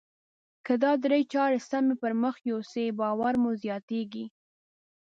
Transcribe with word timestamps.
که 0.65 0.73
دا 0.83 0.91
درې 1.03 1.21
چارې 1.33 1.59
سمې 1.69 1.95
پر 2.01 2.11
مخ 2.23 2.35
يوسئ 2.49 2.87
باور 3.01 3.33
مو 3.41 3.51
زیاتیږي. 3.63 4.25